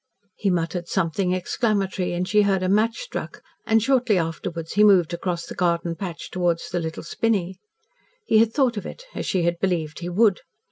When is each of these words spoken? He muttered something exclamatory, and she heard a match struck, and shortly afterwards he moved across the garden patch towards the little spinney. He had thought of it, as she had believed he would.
He 0.33 0.49
muttered 0.49 0.87
something 0.87 1.31
exclamatory, 1.35 2.13
and 2.13 2.27
she 2.27 2.41
heard 2.41 2.63
a 2.63 2.67
match 2.69 2.97
struck, 2.97 3.43
and 3.67 3.83
shortly 3.83 4.17
afterwards 4.17 4.73
he 4.73 4.83
moved 4.83 5.13
across 5.13 5.45
the 5.45 5.53
garden 5.53 5.93
patch 5.95 6.31
towards 6.31 6.69
the 6.71 6.79
little 6.79 7.03
spinney. 7.03 7.59
He 8.25 8.39
had 8.39 8.51
thought 8.51 8.77
of 8.77 8.87
it, 8.87 9.03
as 9.13 9.27
she 9.27 9.43
had 9.43 9.59
believed 9.59 9.99
he 9.99 10.09
would. 10.09 10.41